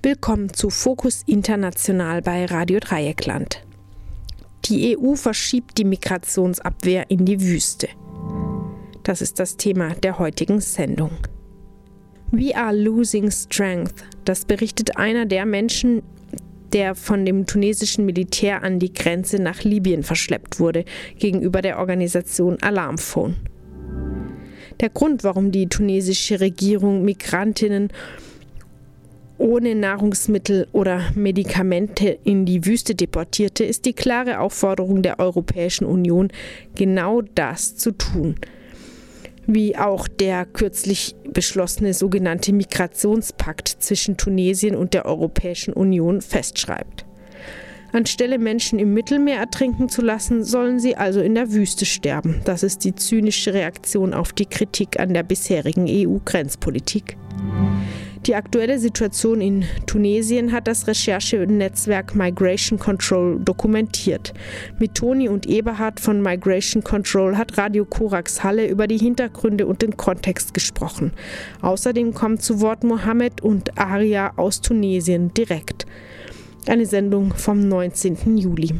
[0.00, 3.64] Willkommen zu Fokus International bei Radio Dreieckland.
[4.66, 7.88] Die EU verschiebt die Migrationsabwehr in die Wüste.
[9.02, 11.10] Das ist das Thema der heutigen Sendung.
[12.30, 14.04] We are losing strength.
[14.24, 16.04] Das berichtet einer der Menschen,
[16.72, 20.84] der von dem tunesischen Militär an die Grenze nach Libyen verschleppt wurde,
[21.18, 23.34] gegenüber der Organisation Alarmphone.
[24.78, 27.88] Der Grund, warum die tunesische Regierung Migrantinnen
[29.38, 36.28] ohne Nahrungsmittel oder Medikamente in die Wüste deportierte, ist die klare Aufforderung der Europäischen Union,
[36.74, 38.34] genau das zu tun.
[39.46, 47.06] Wie auch der kürzlich beschlossene sogenannte Migrationspakt zwischen Tunesien und der Europäischen Union festschreibt.
[47.92, 52.42] Anstelle Menschen im Mittelmeer ertrinken zu lassen, sollen sie also in der Wüste sterben.
[52.44, 57.16] Das ist die zynische Reaktion auf die Kritik an der bisherigen EU-Grenzpolitik.
[58.26, 64.34] Die aktuelle Situation in Tunesien hat das Recherchenetzwerk Migration Control dokumentiert.
[64.78, 69.82] Mit Toni und Eberhard von Migration Control hat Radio Korax Halle über die Hintergründe und
[69.82, 71.12] den Kontext gesprochen.
[71.62, 75.86] Außerdem kommen zu Wort Mohammed und Aria aus Tunesien direkt.
[76.66, 78.36] Eine Sendung vom 19.
[78.36, 78.74] Juli.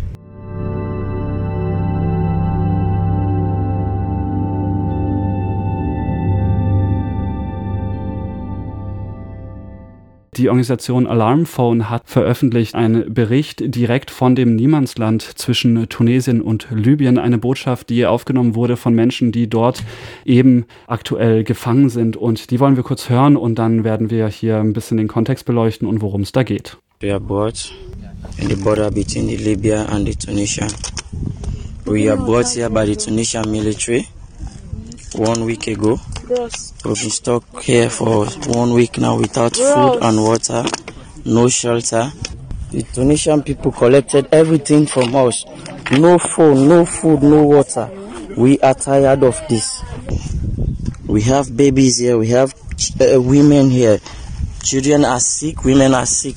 [10.38, 17.18] Die Organisation Alarmphone hat veröffentlicht einen Bericht direkt von dem Niemandsland zwischen Tunesien und Libyen,
[17.18, 19.82] eine Botschaft, die aufgenommen wurde von Menschen, die dort
[20.24, 22.16] eben aktuell gefangen sind.
[22.16, 25.44] Und die wollen wir kurz hören und dann werden wir hier ein bisschen den Kontext
[25.44, 26.76] beleuchten und worum es da geht.
[27.00, 27.74] We are brought
[28.36, 30.68] in the border between the Libya and the Tunisia.
[31.84, 34.06] We are brought here by the Tunisian military
[35.14, 35.98] one week ago.
[36.28, 40.64] We've been stuck here for one week now without food and water,
[41.24, 42.10] no shelter.
[42.70, 45.44] The Tunisian people collected everything from us.
[45.92, 47.90] No phone, no food, no water.
[48.36, 49.82] We are tired of this.
[51.06, 52.54] We have babies here, we have
[53.00, 53.98] uh, women here.
[54.62, 56.36] Children are sick, women are sick.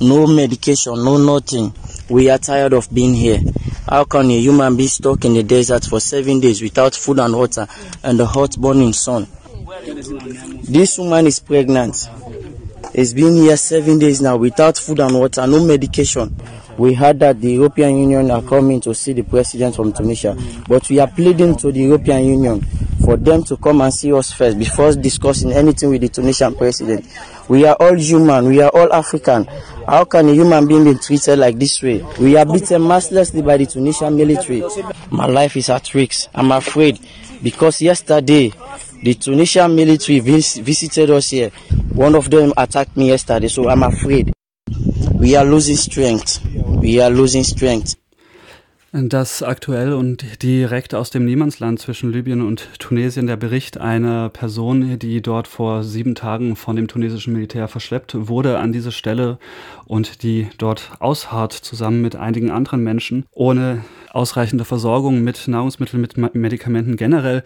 [0.00, 1.74] No medication, no nothing.
[2.08, 3.40] We are tired of being here.
[3.88, 7.36] How can a human be stuck in the desert for seven days without food and
[7.36, 7.66] water
[8.02, 9.26] and the hot burning sun?
[10.62, 12.08] This woman is pregnant.
[12.94, 16.34] It's been here seven days now without food and water, no medication.
[16.76, 20.36] We heard that the European Union are coming to see the president from Tunisia,
[20.68, 22.60] but we are pleading to the European Union
[23.04, 27.06] for them to come and see us first before discussing anything with the Tunisian president.
[27.48, 29.44] We are all human, we are all African.
[29.86, 32.04] How can a human being be treated like this way?
[32.18, 34.62] We are beaten mercilessly by the Tunisian military.
[35.10, 36.28] My life is at risk.
[36.34, 36.98] I'm afraid
[37.42, 38.50] because yesterday
[39.02, 41.50] the Tunisian military vis visited us here.
[41.92, 44.32] One of them attacked me yesterday, so I'm afraid.
[45.12, 46.40] We are losing strength.
[46.84, 47.96] We are losing strength.
[48.92, 54.98] Das aktuell und direkt aus dem Niemandsland zwischen Libyen und Tunesien der Bericht einer Person,
[54.98, 59.38] die dort vor sieben Tagen von dem tunesischen Militär verschleppt wurde an diese Stelle
[59.86, 66.34] und die dort ausharrt zusammen mit einigen anderen Menschen ohne ausreichende Versorgung mit Nahrungsmitteln, mit
[66.34, 67.44] Medikamenten generell.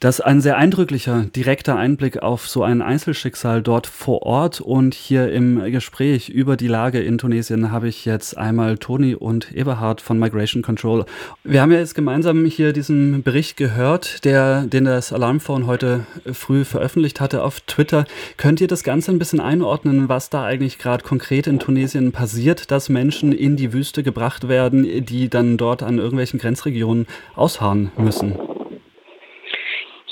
[0.00, 4.60] Das ist ein sehr eindrücklicher, direkter Einblick auf so ein Einzelschicksal dort vor Ort.
[4.60, 9.52] Und hier im Gespräch über die Lage in Tunesien habe ich jetzt einmal Toni und
[9.52, 11.04] Eberhard von Migration Control.
[11.44, 16.64] Wir haben ja jetzt gemeinsam hier diesen Bericht gehört, der, den das Alarmphone heute früh
[16.64, 18.04] veröffentlicht hatte auf Twitter.
[18.36, 22.70] Könnt ihr das Ganze ein bisschen einordnen, was da eigentlich gerade konkret in Tunesien passiert,
[22.70, 28.34] dass Menschen in die Wüste gebracht werden, die dann dort an irgendwelchen Grenzregionen ausharren müssen?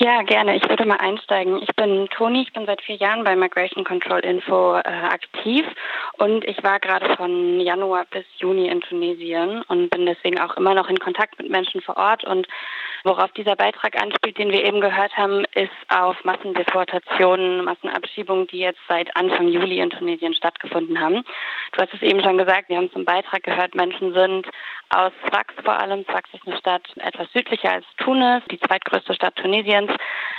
[0.03, 0.57] Ja, gerne.
[0.57, 1.63] Ich würde mal einsteigen.
[1.63, 5.65] Ich bin Toni, ich bin seit vier Jahren bei Migration Control Info äh, aktiv
[6.15, 10.75] und ich war gerade von Januar bis Juni in Tunesien und bin deswegen auch immer
[10.75, 12.49] noch in Kontakt mit Menschen vor Ort und
[13.05, 18.81] Worauf dieser Beitrag anspielt, den wir eben gehört haben, ist auf Massendeportationen, Massenabschiebungen, die jetzt
[18.89, 21.25] seit Anfang Juli in Tunesien stattgefunden haben.
[21.73, 24.47] Du hast es eben schon gesagt, wir haben zum Beitrag gehört, Menschen sind
[24.91, 26.05] aus Sfax vor allem.
[26.05, 29.91] Sfax ist eine Stadt etwas südlicher als Tunis, die zweitgrößte Stadt Tunesiens.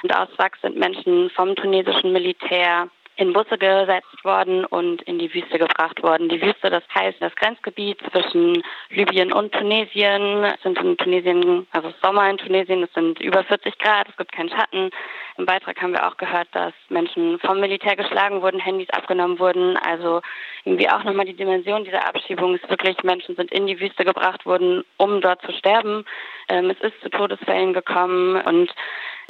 [0.01, 5.33] Und aus Sfax sind Menschen vom tunesischen Militär in Busse gesetzt worden und in die
[5.33, 6.29] Wüste gebracht worden.
[6.29, 10.43] Die Wüste, das heißt das Grenzgebiet zwischen Libyen und Tunesien.
[10.43, 14.31] Es sind in Tunesien, also Sommer in Tunesien, es sind über 40 Grad, es gibt
[14.31, 14.89] keinen Schatten.
[15.37, 19.77] Im Beitrag haben wir auch gehört, dass Menschen vom Militär geschlagen wurden, Handys abgenommen wurden.
[19.77, 20.21] Also
[20.63, 24.45] irgendwie auch nochmal die Dimension dieser Abschiebung ist wirklich, Menschen sind in die Wüste gebracht
[24.45, 26.05] worden, um dort zu sterben.
[26.49, 28.73] Ähm, es ist zu Todesfällen gekommen und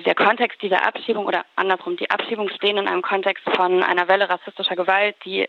[0.05, 4.27] Der Kontext dieser Abschiebung oder andersrum, die Abschiebung stehen in einem Kontext von einer Welle
[4.27, 5.47] rassistischer Gewalt, die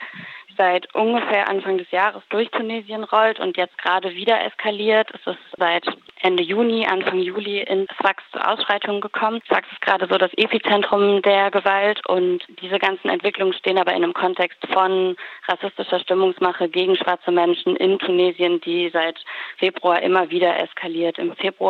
[0.57, 5.11] seit ungefähr Anfang des Jahres durch Tunesien rollt und jetzt gerade wieder eskaliert.
[5.15, 5.85] Es ist seit
[6.21, 9.41] Ende Juni, Anfang Juli in Sfax zu Ausschreitungen gekommen.
[9.47, 14.05] Sfax ist gerade so das Epizentrum der Gewalt und diese ganzen Entwicklungen stehen aber in
[14.05, 15.17] einem Kontext von
[15.49, 19.19] rassistischer Stimmungsmache gegen schwarze Menschen in Tunesien, die seit
[19.57, 21.19] Februar immer wieder eskaliert.
[21.19, 21.64] Im Februar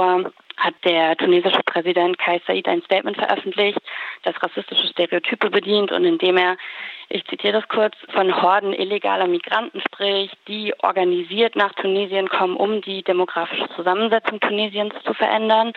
[0.56, 3.78] hat der tunesische Präsident Kais Said ein Statement veröffentlicht,
[4.22, 6.56] das rassistische Stereotype bedient und indem er,
[7.08, 12.80] ich zitiere das kurz, von Horden illegaler Migranten spricht, die organisiert nach Tunesien kommen, um
[12.80, 15.72] die demografische Zusammensetzung Tunesiens zu verändern.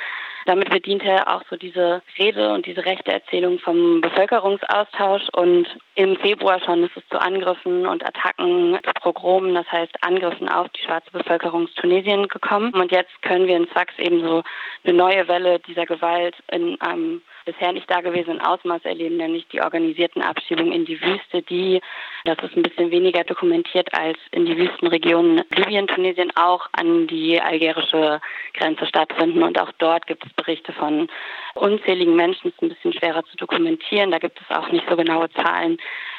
[0.45, 5.27] Damit bedient er auch so diese Rede und diese rechte Erzählung vom Bevölkerungsaustausch.
[5.33, 10.47] Und im Februar schon ist es zu Angriffen und Attacken, zu Progromen, das heißt Angriffen
[10.47, 12.73] auf die schwarze Bevölkerung Tunesien gekommen.
[12.73, 14.41] Und jetzt können wir in Sfax eben so
[14.85, 20.21] eine neue Welle dieser Gewalt in einem bisher nicht dagewesenen Ausmaß erleben, nämlich die organisierten
[20.21, 21.81] Abschiebungen in die Wüste, die,
[22.25, 27.41] das ist ein bisschen weniger dokumentiert als in die Wüstenregionen Libyen, Tunesien auch an die
[27.41, 28.19] algerische
[28.53, 29.41] Grenze stattfinden.
[29.43, 31.07] Und auch dort gibt es Berichte von
[31.55, 32.51] unzähligen Menschen.
[32.51, 34.11] Das ist ein bisschen schwerer zu dokumentieren.
[34.11, 35.77] Da gibt es auch nicht so genaue Zahlen.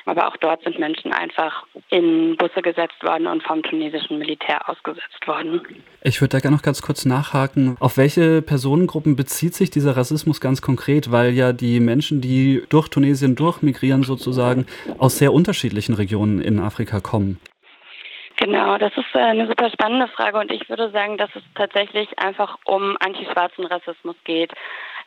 [0.08, 5.26] Aber auch dort sind Menschen einfach in Busse gesetzt worden und vom tunesischen Militär ausgesetzt
[5.26, 5.60] worden.
[6.02, 7.76] Ich würde da gerne noch ganz kurz nachhaken.
[7.78, 11.12] Auf welche Personengruppen bezieht sich dieser Rassismus ganz konkret?
[11.12, 14.64] Weil ja die Menschen, die durch Tunesien durchmigrieren, sozusagen
[14.96, 17.38] aus sehr unterschiedlichen Regionen in Afrika kommen.
[18.38, 22.08] Genau, das ist äh, eine super spannende Frage und ich würde sagen, dass es tatsächlich
[22.18, 24.52] einfach um antischwarzen Rassismus geht.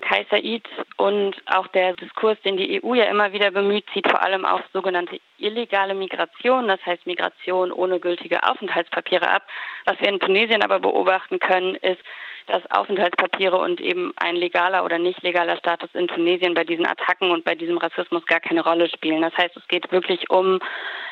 [0.01, 0.68] Kai Said
[0.98, 4.62] und auch der Diskurs, den die EU ja immer wieder bemüht, zieht vor allem auf
[4.74, 9.44] sogenannte illegale Migration, das heißt Migration ohne gültige Aufenthaltspapiere ab.
[9.86, 12.01] Was wir in Tunesien aber beobachten können, ist,
[12.48, 17.31] dass Aufenthaltspapiere und eben ein legaler oder nicht legaler Status in Tunesien bei diesen Attacken
[17.31, 19.21] und bei diesem Rassismus gar keine Rolle spielen.
[19.21, 20.59] Das heißt, es geht wirklich um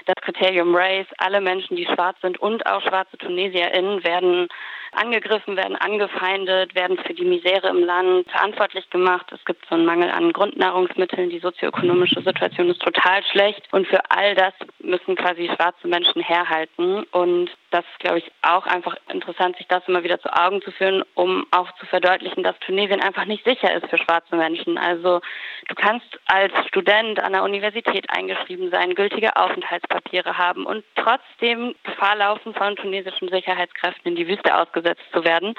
[0.06, 1.08] das Kriterium Race.
[1.18, 4.50] Alle Menschen, die schwarz sind und auch schwarze TunesierInnen werden
[4.92, 9.32] angegriffen, werden angefeindet, werden für die Misere im Land verantwortlich gemacht.
[9.32, 11.30] Es gibt so einen Mangel an Grundnahrungsmitteln.
[11.30, 13.68] Die sozioökonomische Situation ist total schlecht.
[13.72, 17.04] Und für all das müssen quasi schwarze Menschen herhalten.
[17.12, 20.72] Und das ist, glaube ich, auch einfach interessant, sich das immer wieder zu Augen zu
[20.72, 24.78] führen, um auch zu verdeutlichen, dass Tunesien einfach nicht sicher ist für schwarze Menschen.
[24.78, 25.22] Also
[25.68, 32.16] du kannst als Student an der Universität eingeschrieben sein, gültige Aufenthaltspapiere haben und trotzdem Gefahr
[32.16, 35.54] laufen, von tunesischen Sicherheitskräften in die Wüste ausgesetzt zu werden.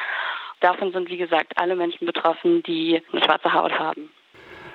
[0.61, 4.11] Davon sind, wie gesagt, alle Menschen betroffen, die eine schwarze Haut haben.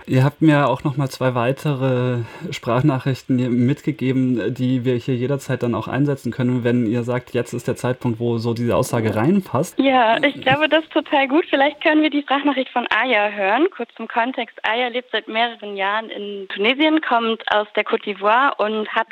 [0.07, 2.19] Ihr habt mir auch noch mal zwei weitere
[2.51, 7.67] Sprachnachrichten mitgegeben, die wir hier jederzeit dann auch einsetzen können, wenn ihr sagt, jetzt ist
[7.67, 9.79] der Zeitpunkt, wo so diese Aussage reinpasst.
[9.79, 11.45] Ja, ich glaube, das ist total gut.
[11.49, 13.67] Vielleicht können wir die Sprachnachricht von Aya hören.
[13.75, 14.59] Kurz zum Kontext.
[14.63, 19.07] Aya lebt seit mehreren Jahren in Tunesien, kommt aus der Côte d'Ivoire und hat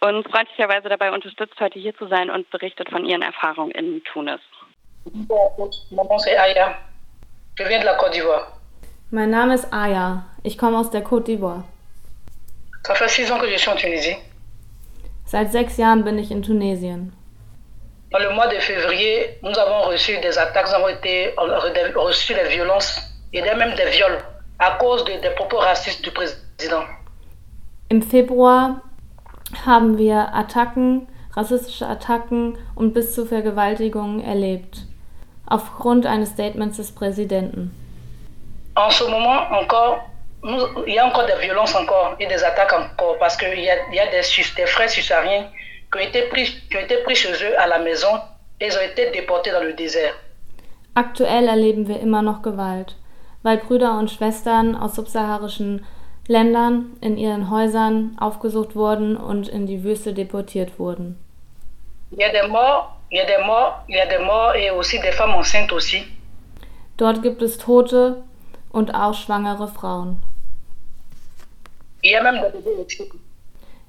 [0.00, 4.40] uns freundlicherweise dabei unterstützt, heute hier zu sein und berichtet von ihren Erfahrungen in Tunis.
[5.12, 5.50] Bon,
[5.92, 6.78] mon nom c'est Aya.
[7.56, 8.58] Je viens de la Côte d'Ivoire.
[9.10, 10.24] Mein Name ist Aya.
[10.42, 11.62] Ich komme aus der Côte d'Ivoire.
[12.86, 14.16] Ça fait six ans que je suis en Tunisie.
[15.26, 17.10] Seit sechs Jahren bin ich in Tunesien.
[18.10, 21.34] Dans le mois de février, nous avons reçu des attaques, nous avons été
[21.96, 23.00] reçu des violences
[23.32, 24.18] et même des viols
[24.58, 26.84] à cause de, des propos racistes du président.
[27.90, 28.80] Im Februar
[29.66, 34.86] haben wir Attacken, rassistische Attacken und bis zu Vergewaltigungen erlebt,
[35.46, 37.70] aufgrund eines Statements des Präsidenten.
[38.76, 40.00] en ce moment encore,
[40.42, 43.64] nous, il y a encore des violences encore et des attaques encore parce qu'il y
[43.64, 44.20] y a des,
[44.56, 45.46] des frères sussariens
[45.90, 48.08] qui ont, été pris, qui ont été pris chez eux à la maison
[48.60, 50.14] et ils ont été déportés dans le désert.
[50.96, 52.96] Aktuell erleben wir immer noch Gewalt,
[53.42, 55.84] weil Brüder und Schwestern aus subsaharischen
[56.28, 61.18] Ländern in ihren Häusern aufgesucht wurden und in die Wüste deportiert wurden.
[62.12, 64.54] Il y a des morts, il y a des morts, il y a des morts
[64.54, 66.04] et aussi des femmes enceintes aussi.
[66.96, 68.22] Dort gibt es Tote
[68.72, 70.22] und auch schwangere Frauen.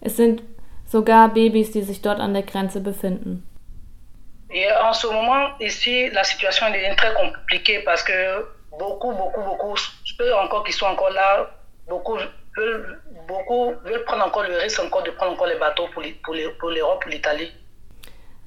[0.02, 0.42] Es sind
[0.86, 3.44] sogar Babys, die sich dort an der Grenze befinden.
[4.50, 8.46] Et en ce moment, ici, la situation est très compliquée parce que
[8.78, 9.76] beaucoup, beaucoup, beaucoup,
[10.18, 11.50] peu encore qui sont encore là,
[11.88, 12.18] beaucoup
[12.56, 16.04] veulent, beaucoup veulent prendre encore le risque encore de prendre encore les bateaux pour
[16.70, 17.52] l'Europe, pour l'Italie.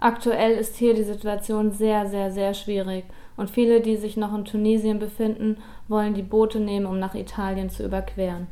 [0.00, 3.04] Aktuell ist hier die Situation sehr, sehr, sehr schwierig
[3.36, 7.68] und viele, die sich noch in Tunesien befinden, wollen die Boote nehmen, um nach Italien
[7.68, 8.46] zu überqueren.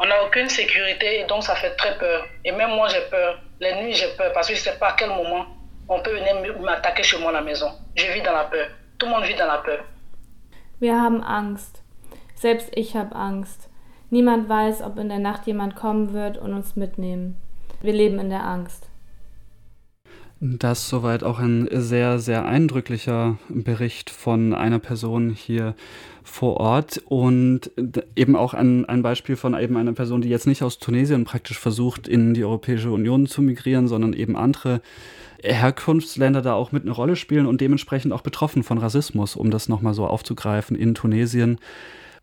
[0.00, 2.24] On n'a aucune sécurité et donc ça fait très peur.
[2.44, 3.40] Et même moi j'ai peur.
[3.60, 5.46] Les nuits j'ai peur parce que je ne sais pas à quel moment
[5.88, 7.70] on peut venir m'attaquer chez moi à la maison.
[7.94, 8.68] Je vis dans la peur.
[8.98, 9.84] Tout le monde vit dans la peur.
[10.80, 11.82] Wir haben Angst.
[12.34, 13.68] Selbst ich habe Angst.
[14.10, 17.36] Niemand weiß, ob in der Nacht jemand kommen wird und uns mitnehmen.
[17.80, 18.87] Wir leben in der Angst.
[20.40, 25.74] Das soweit auch ein sehr, sehr eindrücklicher Bericht von einer Person hier
[26.22, 27.72] vor Ort und
[28.14, 31.58] eben auch ein, ein Beispiel von eben einer Person, die jetzt nicht aus Tunesien praktisch
[31.58, 34.80] versucht, in die Europäische Union zu migrieren, sondern eben andere
[35.42, 39.68] Herkunftsländer da auch mit eine Rolle spielen und dementsprechend auch betroffen von Rassismus, um das
[39.68, 41.58] nochmal so aufzugreifen in Tunesien.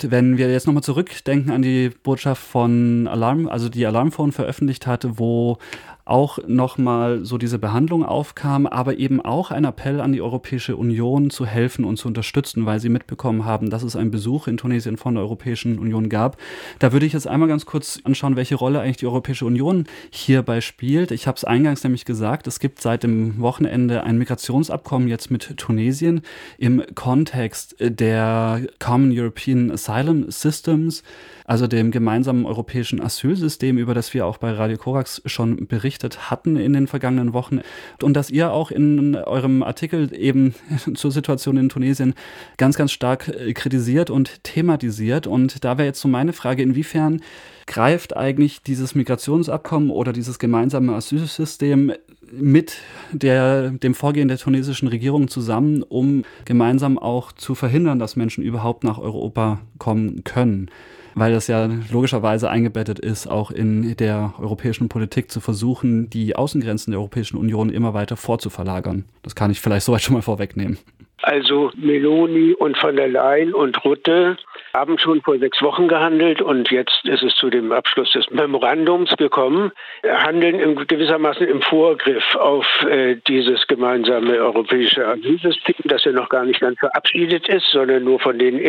[0.01, 5.17] Wenn wir jetzt nochmal zurückdenken an die Botschaft von Alarm, also die Alarmphone veröffentlicht hatte,
[5.17, 5.57] wo
[6.05, 11.31] auch nochmal so diese Behandlung aufkam, aber eben auch ein Appell an die Europäische Union
[11.31, 14.97] zu helfen und zu unterstützen, weil sie mitbekommen haben, dass es einen Besuch in Tunesien
[14.97, 16.37] von der Europäischen Union gab.
[16.77, 20.61] Da würde ich jetzt einmal ganz kurz anschauen, welche Rolle eigentlich die Europäische Union hierbei
[20.61, 21.09] spielt.
[21.09, 25.57] Ich habe es eingangs nämlich gesagt, es gibt seit dem Wochenende ein Migrationsabkommen jetzt mit
[25.57, 26.21] Tunesien
[26.59, 31.01] im Kontext der Common European Asylum Systems
[31.45, 36.57] also dem gemeinsamen europäischen Asylsystem, über das wir auch bei Radio Korax schon berichtet hatten
[36.57, 37.61] in den vergangenen Wochen.
[38.01, 40.55] Und dass ihr auch in eurem Artikel eben
[40.95, 42.15] zur Situation in Tunesien
[42.57, 45.27] ganz, ganz stark äh, kritisiert und thematisiert.
[45.27, 47.21] Und da wäre jetzt so meine Frage, inwiefern
[47.67, 51.93] greift eigentlich dieses Migrationsabkommen oder dieses gemeinsame Asylsystem
[52.31, 52.77] mit
[53.11, 58.83] der, dem Vorgehen der tunesischen Regierung zusammen, um gemeinsam auch zu verhindern, dass Menschen überhaupt
[58.83, 60.69] nach Europa kommen können
[61.15, 66.91] weil das ja logischerweise eingebettet ist, auch in der europäischen Politik zu versuchen, die Außengrenzen
[66.91, 69.05] der Europäischen Union immer weiter vorzuverlagern.
[69.23, 70.77] Das kann ich vielleicht soweit schon mal vorwegnehmen.
[71.21, 74.37] Also Meloni und von der Leyen und Rutte
[74.75, 79.15] haben schon vor sechs Wochen gehandelt und jetzt ist es zu dem Abschluss des Memorandums
[79.17, 79.71] gekommen,
[80.03, 86.45] handeln im, gewissermaßen im Vorgriff auf äh, dieses gemeinsame europäische Asylsystem, das ja noch gar
[86.45, 88.59] nicht ganz verabschiedet ist, sondern nur von den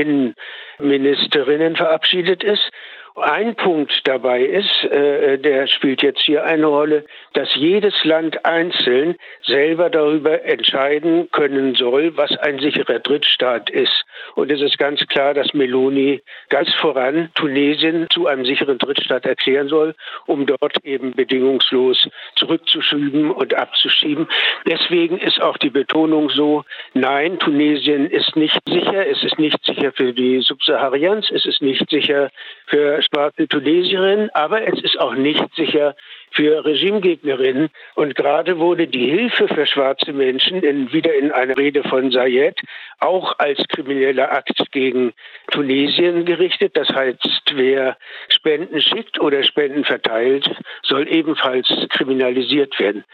[0.79, 2.71] Innenministerinnen verabschiedet ist.
[3.19, 9.17] Ein Punkt dabei ist, äh, der spielt jetzt hier eine Rolle, dass jedes Land einzeln
[9.43, 14.05] selber darüber entscheiden können soll, was ein sicherer Drittstaat ist.
[14.35, 16.21] Und es ist ganz klar, dass Meloni
[16.51, 19.95] ganz voran Tunesien zu einem sicheren Drittstaat erklären soll,
[20.27, 24.29] um dort eben bedingungslos zurückzuschieben und abzuschieben.
[24.67, 29.93] Deswegen ist auch die Betonung so, nein, Tunesien ist nicht sicher, es ist nicht sicher
[29.93, 32.29] für die Subsaharians, es ist nicht sicher
[32.67, 35.95] für schwarze Tunesierinnen, aber es ist auch nicht sicher
[36.33, 37.71] für Regimegegnerinnen.
[37.95, 42.61] Und gerade wurde die Hilfe für schwarze Menschen in, wieder in einer Rede von Sayed
[43.01, 45.13] auch als krimineller Akt gegen
[45.51, 46.77] Tunesien gerichtet.
[46.77, 47.97] Das heißt, wer
[48.29, 50.49] Spenden schickt oder Spenden verteilt,
[50.83, 53.05] soll ebenfalls kriminalisiert werden.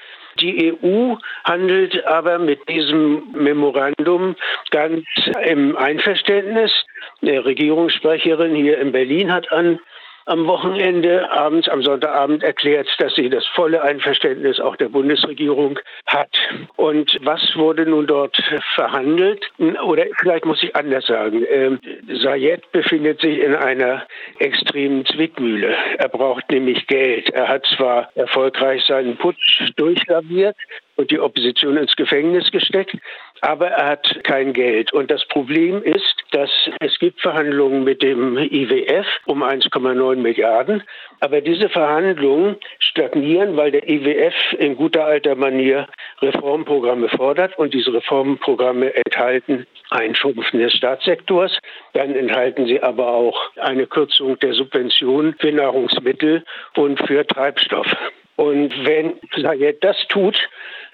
[0.40, 4.34] Die EU handelt aber mit diesem Memorandum
[4.70, 5.04] ganz
[5.44, 6.72] im Einverständnis.
[7.20, 9.78] Der Regierungssprecherin hier in Berlin hat an
[10.26, 16.30] am Wochenende, abends, am Sonntagabend erklärt, dass sie das volle Einverständnis auch der Bundesregierung hat.
[16.76, 18.36] Und was wurde nun dort
[18.74, 19.44] verhandelt?
[19.84, 21.44] Oder vielleicht muss ich anders sagen.
[21.48, 24.06] Ähm, Sayed befindet sich in einer
[24.38, 25.74] extremen Zwickmühle.
[25.98, 27.30] Er braucht nämlich Geld.
[27.30, 30.56] Er hat zwar erfolgreich seinen Putsch durchlaviert,
[30.96, 32.96] und die Opposition ins Gefängnis gesteckt,
[33.42, 34.92] aber er hat kein Geld.
[34.92, 40.82] Und das Problem ist, dass es gibt Verhandlungen mit dem IWF um 1,9 Milliarden,
[41.20, 45.88] aber diese Verhandlungen stagnieren, weil der IWF in guter alter Manier
[46.20, 51.58] Reformprogramme fordert und diese Reformprogramme enthalten ein Schrumpfen des Staatssektors,
[51.94, 56.44] dann enthalten sie aber auch eine Kürzung der Subventionen für Nahrungsmittel
[56.76, 57.88] und für Treibstoff.
[58.36, 60.48] Und wenn Sayed das tut,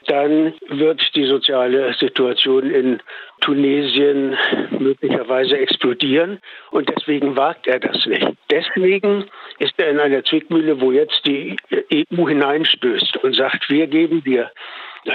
[0.08, 3.00] dann wird die soziale Situation in
[3.40, 4.36] Tunesien
[4.70, 6.40] möglicherweise explodieren.
[6.70, 8.26] Und deswegen wagt er das nicht.
[8.50, 9.26] Deswegen
[9.58, 11.56] ist er in einer Zwickmühle, wo jetzt die
[11.92, 14.50] EU hineinstößt und sagt, wir geben dir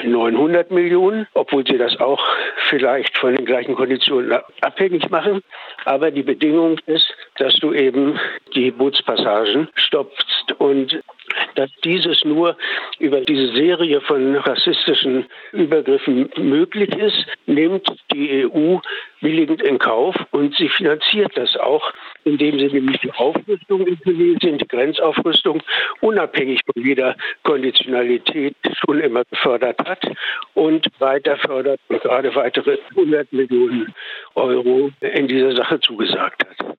[0.01, 2.23] 900 Millionen, obwohl sie das auch
[2.69, 5.43] vielleicht von den gleichen Konditionen abhängig machen.
[5.85, 8.19] Aber die Bedingung ist, dass du eben
[8.55, 11.01] die Bootspassagen stoppst und
[11.56, 12.58] dass dieses nur
[13.00, 18.80] über diese Serie von rassistischen Übergriffen möglich ist, nimmt die EU
[19.22, 21.94] billigend in Kauf und sie finanziert das auch,
[22.25, 25.63] indem sie nämlich die Aufrüstung in Tunesien, die Grenzaufrüstung,
[26.02, 30.04] unabhängig von jeder Konditionalität schon immer gefördert hat
[30.54, 33.94] und weiter fördert und gerade weitere 100 Millionen
[34.36, 36.78] Euro in dieser Sache zugesagt hat.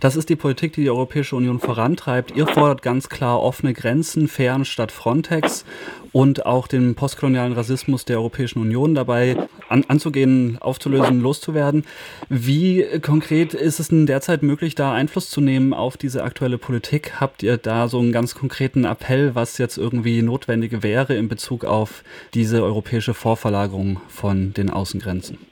[0.00, 2.30] Das ist die Politik, die die Europäische Union vorantreibt.
[2.36, 5.64] Ihr fordert ganz klar offene Grenzen, fairen statt Frontex
[6.12, 9.36] und auch den postkolonialen Rassismus der Europäischen Union dabei
[9.68, 11.84] an, anzugehen, aufzulösen, loszuwerden.
[12.28, 17.20] Wie konkret ist es denn derzeit möglich, da Einfluss zu nehmen auf diese aktuelle Politik?
[17.20, 21.64] Habt ihr da so einen ganz konkreten Appell, was jetzt irgendwie notwendig wäre in Bezug
[21.64, 25.47] auf diese europäische Vorverlagerung von den Außengrenzen?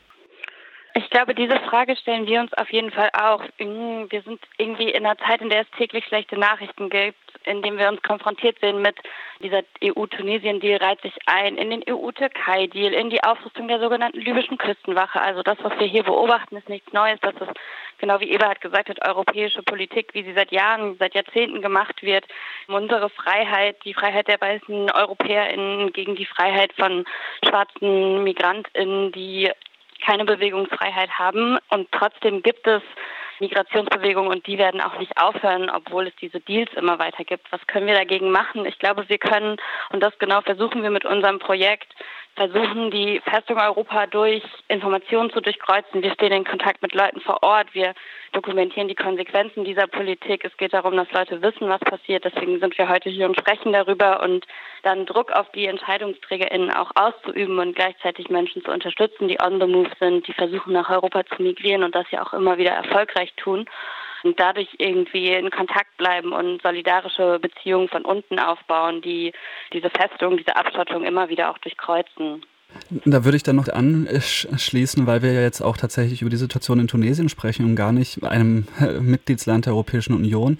[0.96, 3.44] Ich glaube, diese Frage stellen wir uns auf jeden Fall auch.
[3.58, 7.76] Wir sind irgendwie in einer Zeit, in der es täglich schlechte Nachrichten gibt, in dem
[7.76, 8.96] wir uns konfrontiert sehen mit
[9.42, 15.20] dieser EU-Tunesien-Deal reiht sich ein, in den EU-Türkei-Deal, in die Aufrüstung der sogenannten libyschen Küstenwache.
[15.20, 17.20] Also das, was wir hier beobachten, ist nichts Neues.
[17.20, 17.52] Das ist,
[17.98, 22.24] genau wie Eberhard gesagt hat, europäische Politik, wie sie seit Jahren, seit Jahrzehnten gemacht wird.
[22.68, 27.04] Unsere Freiheit, die Freiheit der weißen EuropäerInnen gegen die Freiheit von
[27.44, 29.50] schwarzen MigrantInnen, die
[30.06, 31.58] keine Bewegungsfreiheit haben.
[31.70, 32.82] Und trotzdem gibt es
[33.40, 37.50] Migrationsbewegungen und die werden auch nicht aufhören, obwohl es diese Deals immer weiter gibt.
[37.52, 38.64] Was können wir dagegen machen?
[38.64, 39.56] Ich glaube, wir können,
[39.90, 41.92] und das genau versuchen wir mit unserem Projekt,
[42.36, 46.02] versuchen, die Festung Europa durch Informationen zu durchkreuzen.
[46.02, 47.74] Wir stehen in Kontakt mit Leuten vor Ort.
[47.74, 47.94] Wir
[48.32, 50.44] dokumentieren die Konsequenzen dieser Politik.
[50.44, 52.24] Es geht darum, dass Leute wissen, was passiert.
[52.24, 54.46] Deswegen sind wir heute hier und sprechen darüber und
[54.82, 59.66] dann Druck auf die EntscheidungsträgerInnen auch auszuüben und gleichzeitig Menschen zu unterstützen, die on the
[59.66, 63.32] move sind, die versuchen, nach Europa zu migrieren und das ja auch immer wieder erfolgreich
[63.36, 63.66] tun
[64.26, 69.32] und dadurch irgendwie in Kontakt bleiben und solidarische Beziehungen von unten aufbauen, die
[69.72, 72.42] diese Festung, diese Abschottung immer wieder auch durchkreuzen.
[73.04, 76.80] Da würde ich dann noch anschließen, weil wir ja jetzt auch tatsächlich über die Situation
[76.80, 78.66] in Tunesien sprechen und gar nicht einem
[79.00, 80.58] Mitgliedsland der Europäischen Union.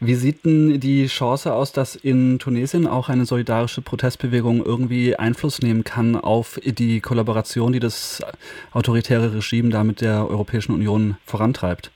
[0.00, 5.60] Wie sieht denn die Chance aus, dass in Tunesien auch eine solidarische Protestbewegung irgendwie Einfluss
[5.60, 8.22] nehmen kann auf die Kollaboration, die das
[8.72, 11.90] autoritäre Regime da mit der Europäischen Union vorantreibt?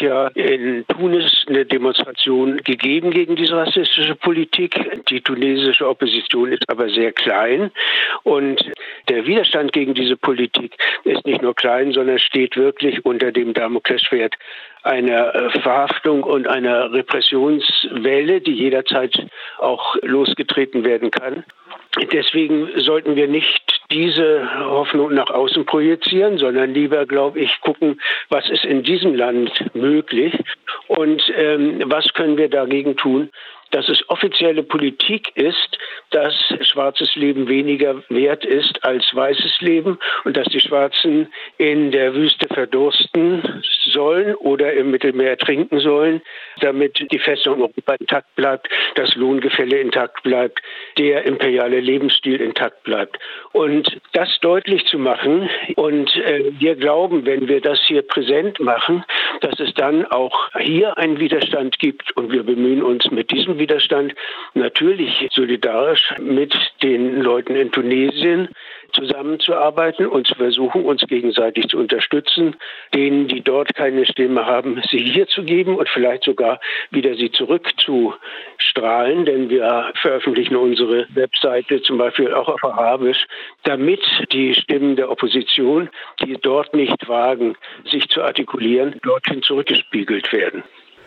[0.00, 4.74] Ja in Tunis eine Demonstration gegeben gegen diese rassistische Politik.
[5.08, 7.70] Die tunesische Opposition ist aber sehr klein
[8.22, 8.64] und
[9.08, 14.34] der Widerstand gegen diese Politik ist nicht nur klein, sondern steht wirklich unter dem Damoklesschwert
[14.82, 19.14] einer äh, Verhaftung und einer Repressionswelle, die jederzeit
[19.58, 21.44] auch losgetreten werden kann.
[22.12, 28.48] Deswegen sollten wir nicht diese Hoffnung nach außen projizieren, sondern lieber, glaube ich, gucken, was
[28.50, 30.34] ist in diesem Land möglich
[30.88, 33.30] und ähm, was können wir dagegen tun,
[33.70, 35.78] dass es offizielle Politik ist,
[36.10, 42.14] dass schwarzes Leben weniger wert ist als weißes Leben und dass die Schwarzen in der
[42.14, 46.22] Wüste verdursten sollen oder im Mittelmeer ertrinken sollen,
[46.60, 50.60] damit die Festung Europa intakt bleibt, das Lohngefälle intakt bleibt,
[50.98, 53.18] der imperiale Lebensstil intakt bleibt.
[53.52, 59.04] Und das deutlich zu machen und äh, wir glauben, wenn wir das hier präsent machen,
[59.40, 63.65] dass es dann auch hier einen Widerstand gibt und wir bemühen uns mit diesem Widerstand
[64.54, 68.48] natürlich solidarisch mit den Leuten in Tunesien
[68.92, 72.56] zusammenzuarbeiten und zu versuchen, uns gegenseitig zu unterstützen,
[72.94, 77.30] denen, die dort keine Stimme haben, sie hier zu geben und vielleicht sogar wieder sie
[77.30, 83.26] zurückzustrahlen, denn wir veröffentlichen unsere Webseite zum Beispiel auch auf Arabisch,
[83.64, 84.00] damit
[84.32, 85.90] die Stimmen der Opposition,
[86.22, 90.62] die dort nicht wagen, sich zu artikulieren, dorthin zurückgespiegelt werden.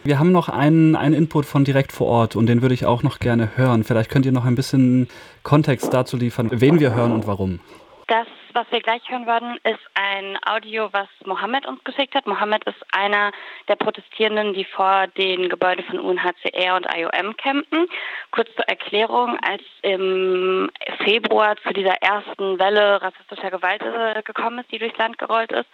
[0.09, 3.03] Wir haben noch einen, einen Input von direkt vor Ort und den würde ich auch
[3.03, 3.83] noch gerne hören.
[3.83, 5.07] Vielleicht könnt ihr noch ein bisschen
[5.43, 7.59] Kontext dazu liefern, wen wir hören und warum.
[8.07, 12.25] Das, was wir gleich hören werden, ist ein Audio, was Mohammed uns geschickt hat.
[12.25, 13.31] Mohammed ist einer
[13.67, 17.85] der Protestierenden, die vor den Gebäuden von UNHCR und IOM campen.
[18.31, 20.71] Kurz zur Erklärung, als im
[21.03, 25.69] Februar zu dieser ersten Welle rassistischer Gewalt äh, gekommen ist, die durchs Land gerollt ist,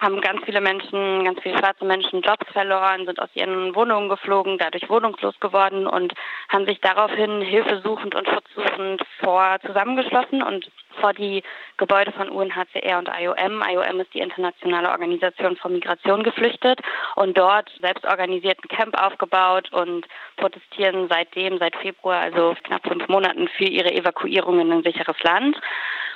[0.00, 4.58] haben ganz viele Menschen, ganz viele schwarze Menschen Jobs verloren, sind aus ihren Wohnungen geflogen,
[4.58, 6.14] dadurch wohnungslos geworden und
[6.48, 11.42] haben sich daraufhin hilfesuchend und schutzsuchend vor zusammengeschlossen und vor die
[11.76, 13.62] Gebäude von UNHCR und IOM.
[13.62, 16.80] IOM ist die internationale Organisation für Migration geflüchtet
[17.16, 23.48] und dort selbst organisierten Camp aufgebaut und protestieren seitdem, seit Februar, also knapp fünf Monaten,
[23.48, 25.56] für ihre Evakuierung in ein sicheres Land.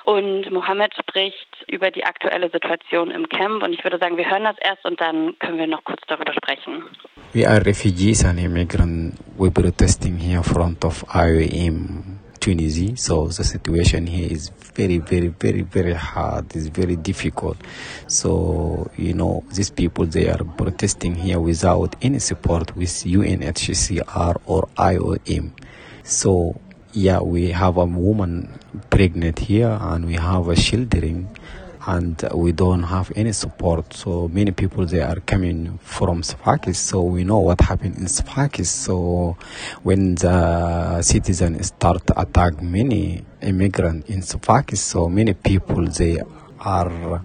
[0.05, 3.63] Und Mohammed spricht über die aktuelle Situation im Camp.
[3.63, 6.33] Und ich würde sagen, wir hören das erst und dann können wir noch kurz darüber
[6.35, 6.85] sprechen.
[7.33, 9.17] We are refugees and immigrants.
[9.39, 12.95] We're protesting here in front of IOM Tunisia.
[12.97, 16.55] So the situation here is very, very, very, very hard.
[16.55, 17.57] It's very difficult.
[18.07, 24.69] So, you know, these people, they are protesting here without any support with UNHCR or
[24.77, 25.53] IOM.
[26.03, 26.61] So
[26.95, 28.57] yeah, we have a woman
[28.89, 31.29] pregnant here and we have a children
[31.87, 33.93] and we don't have any support.
[33.93, 38.71] So many people they are coming from Sfax, so we know what happened in Sfax.
[38.71, 39.37] So
[39.83, 46.21] when the citizens start attack many immigrants in Sfax, so many people they
[46.61, 47.23] are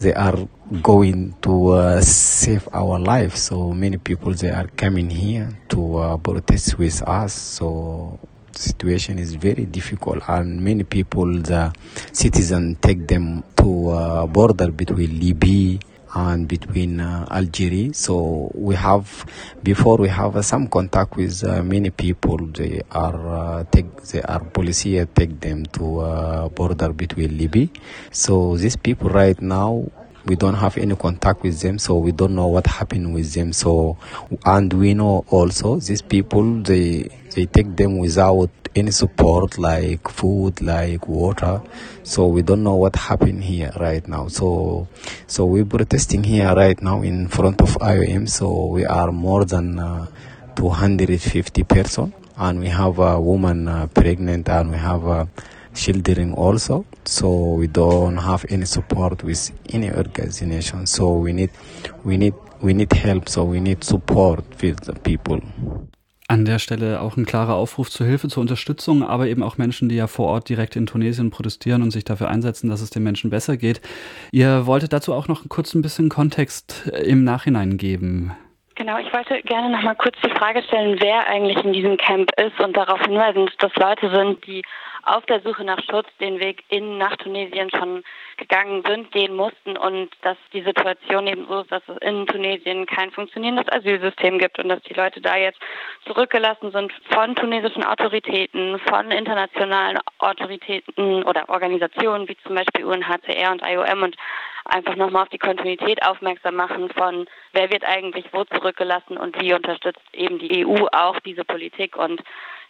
[0.00, 0.48] they are
[0.82, 3.36] going to uh, save our life.
[3.36, 7.32] So many people they are coming here to uh, protest with us.
[7.32, 8.18] So
[8.58, 11.72] situation is very difficult and many people the
[12.12, 15.78] citizens take them to uh, border between Libya
[16.14, 17.92] and between uh, Algeria.
[17.92, 19.26] So we have
[19.62, 24.22] before we have uh, some contact with uh, many people they are uh, take they
[24.22, 24.82] are police
[25.14, 27.68] take them to border between Libya.
[28.10, 29.84] So these people right now
[30.24, 33.52] we don't have any contact with them so we don't know what happened with them.
[33.52, 33.96] So
[34.44, 40.62] and we know also these people they they take them without any support like food
[40.62, 41.60] like water.
[42.02, 44.28] So we don't know what happened here right now.
[44.28, 44.88] So
[45.26, 49.78] so we're protesting here right now in front of IOM so we are more than
[49.78, 50.06] uh,
[50.56, 55.28] 250 person and we have a woman uh, pregnant and we have a
[55.74, 56.86] children also.
[57.04, 60.86] So we don't have any support with any organization.
[60.86, 61.50] So we need
[62.02, 63.28] we need we need help.
[63.28, 65.40] So we need support with the people
[66.28, 69.88] An der Stelle auch ein klarer Aufruf zur Hilfe, zur Unterstützung, aber eben auch Menschen,
[69.88, 73.04] die ja vor Ort direkt in Tunesien protestieren und sich dafür einsetzen, dass es den
[73.04, 73.80] Menschen besser geht.
[74.32, 78.36] Ihr wolltet dazu auch noch kurz ein bisschen Kontext im Nachhinein geben.
[78.74, 82.30] Genau, ich wollte gerne noch mal kurz die Frage stellen, wer eigentlich in diesem Camp
[82.38, 84.62] ist und darauf hinweisen, dass das Leute sind, die
[85.06, 88.02] auf der Suche nach Schutz den Weg in nach Tunesien schon
[88.36, 92.86] gegangen sind, gehen mussten und dass die Situation eben so ist, dass es in Tunesien
[92.86, 95.60] kein funktionierendes Asylsystem gibt und dass die Leute da jetzt
[96.04, 103.62] zurückgelassen sind von tunesischen Autoritäten, von internationalen Autoritäten oder Organisationen wie zum Beispiel UNHCR und
[103.62, 104.16] IOM und
[104.64, 109.54] einfach nochmal auf die Kontinuität aufmerksam machen von wer wird eigentlich wo zurückgelassen und wie
[109.54, 112.20] unterstützt eben die EU auch diese Politik und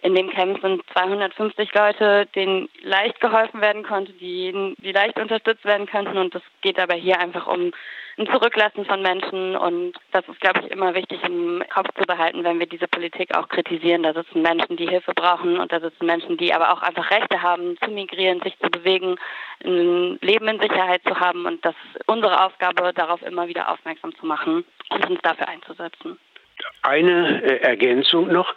[0.07, 5.65] in dem Camp sind 250 Leute, denen leicht geholfen werden konnte, die, die leicht unterstützt
[5.65, 6.17] werden könnten.
[6.17, 7.73] Und es geht aber hier einfach um
[8.17, 9.57] ein Zurücklassen von Menschen.
[9.57, 13.37] Und das ist, glaube ich, immer wichtig im Kopf zu behalten, wenn wir diese Politik
[13.37, 14.05] auch kritisieren.
[14.05, 17.43] Da sitzen Menschen, die Hilfe brauchen und da sitzen Menschen, die aber auch einfach Rechte
[17.43, 19.17] haben, zu migrieren, sich zu bewegen,
[19.65, 21.47] ein Leben in Sicherheit zu haben.
[21.47, 26.17] Und das ist unsere Aufgabe, darauf immer wieder aufmerksam zu machen und uns dafür einzusetzen
[26.83, 28.55] eine äh, Ergänzung noch.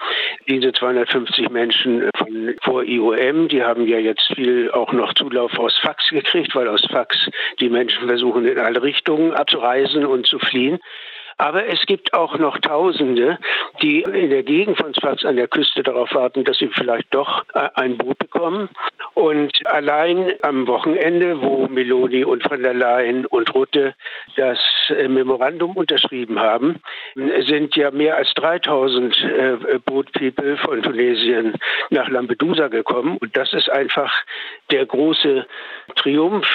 [0.48, 5.58] Diese 250 Menschen äh, von vor IOM, die haben ja jetzt viel auch noch Zulauf
[5.58, 10.40] aus Fax gekriegt, weil aus Fax die Menschen versuchen in alle Richtungen abzureisen und zu
[10.40, 10.80] fliehen.
[11.40, 13.40] Aber es gibt auch noch Tausende,
[13.82, 17.46] die in der Gegend von Sfax an der Küste darauf warten, dass sie vielleicht doch
[17.54, 18.68] äh, ein Boot bekommen.
[19.14, 23.96] Und allein am Wochenende, wo Meloni und von der Leyen und Rutte
[24.36, 26.82] das äh, Memorandum unterschrieben haben,
[27.16, 31.54] sind ja mehr als 3000 äh, Bootpeople von Tunesien
[31.90, 33.18] nach Lampedusa gekommen.
[33.18, 34.14] Und das ist einfach
[34.72, 35.46] der große
[35.96, 36.48] Triumph,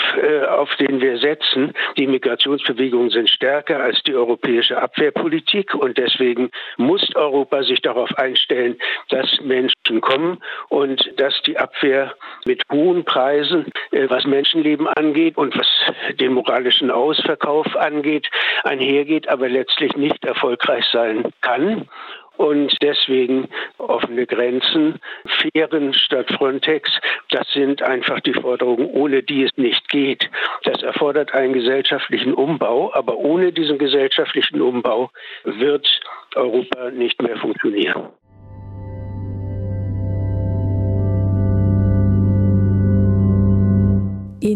[0.48, 1.72] auf den wir setzen.
[1.96, 8.76] Die Migrationsbewegungen sind stärker als die europäische Abwehrpolitik und deswegen muss Europa sich darauf einstellen,
[9.08, 15.56] dass Menschen kommen und dass die Abwehr mit hohen Preisen, äh, was Menschenleben angeht und
[15.58, 15.68] was
[16.16, 18.28] den moralischen Ausverkauf angeht,
[18.64, 21.88] einhergeht, aber letztlich nicht erfolgreich sein kann
[22.36, 26.90] und deswegen offene Grenzen, Fähren statt Frontex,
[27.30, 30.28] das sind einfach die Forderungen, ohne die es nicht geht.
[30.64, 35.10] Das erfordert einen gesellschaftlichen Umbau, aber ohne diesen gesellschaftlichen Umbau
[35.44, 35.86] wird
[36.34, 38.08] Europa nicht mehr funktionieren.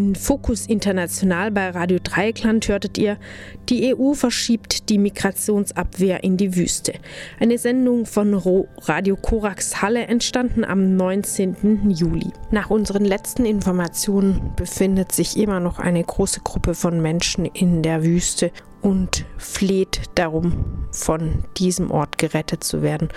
[0.09, 3.19] In Fokus International bei Radio Dreieckland hörtet ihr,
[3.69, 6.95] die EU verschiebt die Migrationsabwehr in die Wüste.
[7.39, 11.91] Eine Sendung von Radio Korax Halle entstanden am 19.
[11.91, 12.33] Juli.
[12.51, 18.03] Nach unseren letzten Informationen befindet sich immer noch eine große Gruppe von Menschen in der
[18.03, 23.11] Wüste und fleht darum, von diesem Ort gerettet zu werden.